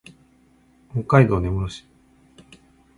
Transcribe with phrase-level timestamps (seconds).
[0.93, 1.85] 北海道根室市